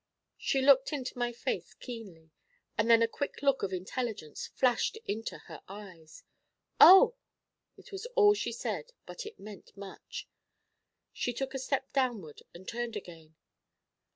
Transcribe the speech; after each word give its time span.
She 0.39 0.63
looked 0.63 0.91
into 0.91 1.15
my 1.19 1.31
face 1.31 1.75
keenly, 1.75 2.31
and 2.75 2.89
then 2.89 3.03
a 3.03 3.07
quick 3.07 3.43
look 3.43 3.61
of 3.61 3.71
intelligence 3.71 4.47
flashed 4.47 4.97
into 5.05 5.37
her 5.45 5.61
eyes. 5.67 6.23
'Oh!' 6.79 7.13
It 7.77 7.91
was 7.91 8.07
all 8.15 8.33
she 8.33 8.51
said, 8.51 8.93
but 9.05 9.27
it 9.27 9.39
meant 9.39 9.77
much. 9.77 10.27
She 11.13 11.33
took 11.33 11.53
a 11.53 11.59
step 11.59 11.93
downward, 11.93 12.41
and 12.51 12.67
turned 12.67 12.95
again. 12.95 13.35